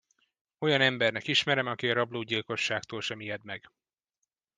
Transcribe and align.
Olyan 0.59 0.81
embernek 0.81 1.27
ismerem, 1.27 1.65
aki 1.67 1.89
a 1.89 1.93
rablógyilkosságtól 1.93 3.01
sem 3.01 3.19
ijed 3.19 3.43
meg. 3.43 3.71